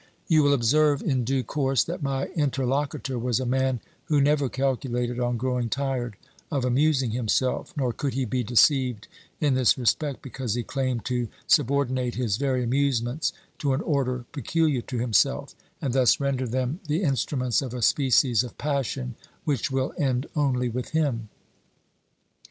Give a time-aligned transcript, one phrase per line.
[0.25, 5.19] You will observe in due course that my interlocutor was a man who never calculated
[5.19, 6.15] on growing tired
[6.49, 9.07] of amusing himself, nor could he be deceived
[9.39, 14.81] in this respect because he claimed to subordinate his very amusements to an order peculiar
[14.81, 15.53] to himself,
[15.83, 19.13] and thus render them the instruments of a species of passion
[19.45, 21.29] which will end only with him.